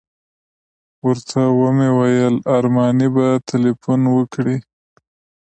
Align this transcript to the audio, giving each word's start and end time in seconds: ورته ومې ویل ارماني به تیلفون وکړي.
ورته 1.05 1.41
ومې 1.59 1.89
ویل 1.97 2.35
ارماني 2.57 3.07
به 3.15 3.27
تیلفون 3.49 4.01
وکړي. 4.15 4.57